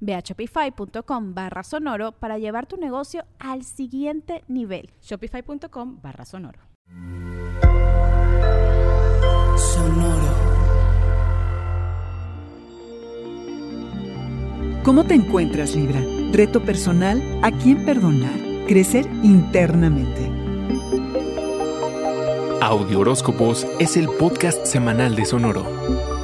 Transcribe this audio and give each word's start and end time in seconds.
Ve 0.00 0.14
a 0.14 0.20
shopify.com 0.20 1.34
barra 1.34 1.62
sonoro 1.62 2.12
para 2.12 2.38
llevar 2.38 2.66
tu 2.66 2.76
negocio 2.76 3.24
al 3.38 3.64
siguiente 3.64 4.44
nivel. 4.48 4.90
Shopify.com 5.02 6.00
barra 6.02 6.24
sonoro. 6.24 6.60
Sonoro. 9.56 10.48
¿Cómo 14.84 15.04
te 15.04 15.14
encuentras, 15.14 15.74
Libra? 15.74 16.00
Reto 16.32 16.62
personal, 16.62 17.22
¿a 17.42 17.50
quién 17.50 17.84
perdonar? 17.84 18.38
Crecer 18.66 19.06
internamente. 19.22 20.30
Audio 22.60 23.00
Horóscopos 23.00 23.66
es 23.78 23.96
el 23.96 24.08
podcast 24.08 24.66
semanal 24.66 25.14
de 25.14 25.24
Sonoro. 25.24 26.17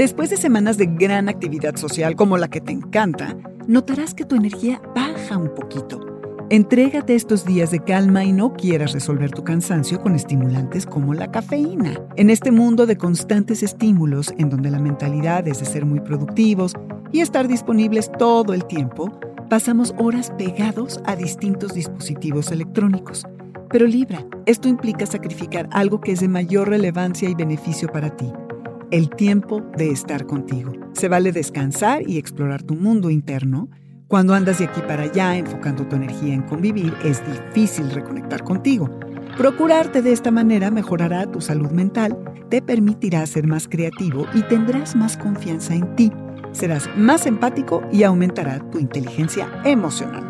Después 0.00 0.30
de 0.30 0.38
semanas 0.38 0.78
de 0.78 0.86
gran 0.86 1.28
actividad 1.28 1.76
social 1.76 2.16
como 2.16 2.38
la 2.38 2.48
que 2.48 2.62
te 2.62 2.72
encanta, 2.72 3.36
notarás 3.66 4.14
que 4.14 4.24
tu 4.24 4.34
energía 4.34 4.80
baja 4.94 5.36
un 5.36 5.54
poquito. 5.54 6.00
Entrégate 6.48 7.14
estos 7.14 7.44
días 7.44 7.70
de 7.70 7.80
calma 7.80 8.24
y 8.24 8.32
no 8.32 8.54
quieras 8.54 8.94
resolver 8.94 9.30
tu 9.30 9.44
cansancio 9.44 10.00
con 10.00 10.14
estimulantes 10.14 10.86
como 10.86 11.12
la 11.12 11.30
cafeína. 11.30 12.00
En 12.16 12.30
este 12.30 12.50
mundo 12.50 12.86
de 12.86 12.96
constantes 12.96 13.62
estímulos, 13.62 14.32
en 14.38 14.48
donde 14.48 14.70
la 14.70 14.78
mentalidad 14.78 15.46
es 15.46 15.60
de 15.60 15.66
ser 15.66 15.84
muy 15.84 16.00
productivos 16.00 16.72
y 17.12 17.20
estar 17.20 17.46
disponibles 17.46 18.10
todo 18.18 18.54
el 18.54 18.64
tiempo, 18.64 19.12
pasamos 19.50 19.94
horas 19.98 20.30
pegados 20.38 20.98
a 21.04 21.14
distintos 21.14 21.74
dispositivos 21.74 22.50
electrónicos. 22.50 23.26
Pero 23.68 23.86
Libra, 23.86 24.24
esto 24.46 24.66
implica 24.66 25.04
sacrificar 25.04 25.68
algo 25.72 26.00
que 26.00 26.12
es 26.12 26.20
de 26.20 26.28
mayor 26.28 26.70
relevancia 26.70 27.28
y 27.28 27.34
beneficio 27.34 27.92
para 27.92 28.16
ti 28.16 28.32
el 28.90 29.10
tiempo 29.10 29.62
de 29.76 29.90
estar 29.90 30.26
contigo. 30.26 30.72
Se 30.92 31.08
vale 31.08 31.32
descansar 31.32 32.08
y 32.08 32.18
explorar 32.18 32.62
tu 32.62 32.74
mundo 32.74 33.10
interno. 33.10 33.68
Cuando 34.08 34.34
andas 34.34 34.58
de 34.58 34.64
aquí 34.64 34.80
para 34.80 35.04
allá 35.04 35.36
enfocando 35.36 35.86
tu 35.86 35.96
energía 35.96 36.34
en 36.34 36.42
convivir, 36.42 36.92
es 37.04 37.22
difícil 37.26 37.90
reconectar 37.90 38.42
contigo. 38.42 38.90
Procurarte 39.36 40.02
de 40.02 40.12
esta 40.12 40.30
manera 40.30 40.70
mejorará 40.70 41.30
tu 41.30 41.40
salud 41.40 41.70
mental, 41.70 42.18
te 42.48 42.60
permitirá 42.60 43.24
ser 43.26 43.46
más 43.46 43.68
creativo 43.68 44.26
y 44.34 44.42
tendrás 44.42 44.96
más 44.96 45.16
confianza 45.16 45.74
en 45.74 45.94
ti. 45.94 46.12
Serás 46.52 46.90
más 46.96 47.26
empático 47.26 47.82
y 47.92 48.02
aumentará 48.02 48.58
tu 48.70 48.78
inteligencia 48.78 49.48
emocional. 49.64 50.26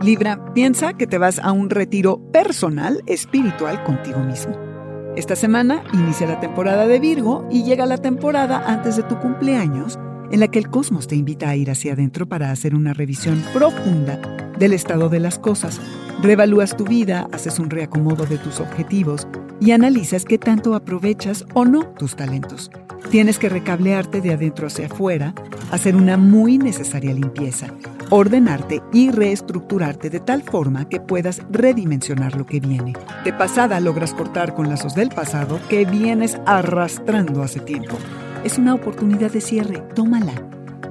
Libra, 0.00 0.52
piensa 0.54 0.92
que 0.92 1.06
te 1.06 1.18
vas 1.18 1.40
a 1.40 1.50
un 1.50 1.70
retiro 1.70 2.18
personal, 2.30 3.02
espiritual 3.06 3.82
contigo 3.82 4.20
mismo. 4.20 4.73
Esta 5.16 5.36
semana 5.36 5.84
inicia 5.92 6.26
la 6.26 6.40
temporada 6.40 6.88
de 6.88 6.98
Virgo 6.98 7.46
y 7.48 7.62
llega 7.62 7.86
la 7.86 7.98
temporada 7.98 8.64
antes 8.66 8.96
de 8.96 9.04
tu 9.04 9.16
cumpleaños 9.20 9.96
en 10.32 10.40
la 10.40 10.48
que 10.48 10.58
el 10.58 10.70
cosmos 10.70 11.06
te 11.06 11.14
invita 11.14 11.48
a 11.48 11.54
ir 11.54 11.70
hacia 11.70 11.92
adentro 11.92 12.26
para 12.26 12.50
hacer 12.50 12.74
una 12.74 12.94
revisión 12.94 13.40
profunda 13.52 14.20
del 14.58 14.72
estado 14.72 15.08
de 15.08 15.20
las 15.20 15.38
cosas. 15.38 15.80
Revalúas 16.20 16.76
tu 16.76 16.84
vida, 16.84 17.28
haces 17.30 17.60
un 17.60 17.70
reacomodo 17.70 18.26
de 18.26 18.38
tus 18.38 18.58
objetivos 18.58 19.28
y 19.60 19.70
analizas 19.70 20.24
qué 20.24 20.36
tanto 20.36 20.74
aprovechas 20.74 21.44
o 21.54 21.64
no 21.64 21.86
tus 21.86 22.16
talentos. 22.16 22.72
Tienes 23.10 23.38
que 23.38 23.48
recablearte 23.48 24.20
de 24.20 24.32
adentro 24.32 24.66
hacia 24.66 24.86
afuera, 24.86 25.32
hacer 25.70 25.94
una 25.94 26.16
muy 26.16 26.58
necesaria 26.58 27.12
limpieza, 27.12 27.68
ordenarte 28.10 28.82
y 28.92 29.10
reestructurarte 29.10 30.10
de 30.10 30.20
tal 30.20 30.42
forma 30.42 30.88
que 30.88 31.00
puedas 31.00 31.42
redimensionar 31.50 32.36
lo 32.36 32.46
que 32.46 32.60
viene. 32.60 32.94
De 33.24 33.32
pasada 33.32 33.80
logras 33.80 34.14
cortar 34.14 34.54
con 34.54 34.68
lazos 34.68 34.94
del 34.94 35.08
pasado 35.08 35.58
que 35.68 35.84
vienes 35.84 36.38
arrastrando 36.46 37.42
hace 37.42 37.60
tiempo. 37.60 37.96
Es 38.44 38.58
una 38.58 38.74
oportunidad 38.74 39.30
de 39.30 39.40
cierre, 39.40 39.78
tómala. 39.94 40.34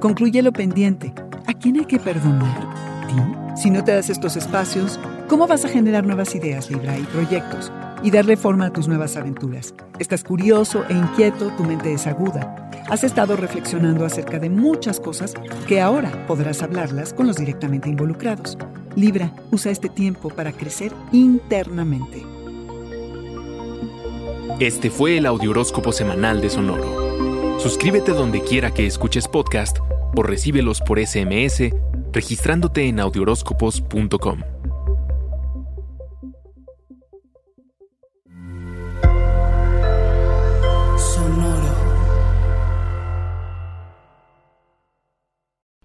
Concluye 0.00 0.42
lo 0.42 0.52
pendiente. 0.52 1.14
¿A 1.46 1.52
quién 1.54 1.78
hay 1.78 1.84
que 1.84 1.98
perdonar? 1.98 2.58
¿Ti? 3.08 3.60
Si 3.60 3.70
no 3.70 3.84
te 3.84 3.92
das 3.92 4.10
estos 4.10 4.36
espacios, 4.36 4.98
¿cómo 5.28 5.46
vas 5.46 5.64
a 5.64 5.68
generar 5.68 6.04
nuevas 6.04 6.34
ideas, 6.34 6.70
Libra, 6.70 6.98
y 6.98 7.02
proyectos? 7.04 7.72
Y 8.02 8.10
darle 8.10 8.36
forma 8.36 8.66
a 8.66 8.72
tus 8.72 8.88
nuevas 8.88 9.16
aventuras. 9.16 9.72
Estás 9.98 10.24
curioso 10.24 10.84
e 10.88 10.92
inquieto, 10.94 11.48
tu 11.56 11.62
mente 11.62 11.92
es 11.92 12.06
aguda. 12.06 12.63
Has 12.88 13.02
estado 13.02 13.36
reflexionando 13.36 14.04
acerca 14.04 14.38
de 14.38 14.50
muchas 14.50 15.00
cosas 15.00 15.34
que 15.66 15.80
ahora 15.80 16.26
podrás 16.26 16.62
hablarlas 16.62 17.14
con 17.14 17.26
los 17.26 17.36
directamente 17.36 17.88
involucrados. 17.88 18.58
Libra, 18.94 19.32
usa 19.50 19.72
este 19.72 19.88
tiempo 19.88 20.28
para 20.28 20.52
crecer 20.52 20.92
internamente. 21.10 22.22
Este 24.60 24.90
fue 24.90 25.18
el 25.18 25.26
Audioróscopo 25.26 25.92
Semanal 25.92 26.40
de 26.40 26.50
Sonoro. 26.50 27.58
Suscríbete 27.58 28.12
donde 28.12 28.42
quiera 28.42 28.72
que 28.72 28.86
escuches 28.86 29.26
podcast 29.28 29.78
o 30.14 30.22
recíbelos 30.22 30.80
por 30.80 31.04
SMS 31.04 31.72
registrándote 32.12 32.86
en 32.86 33.00
audioróscopos.com. 33.00 34.40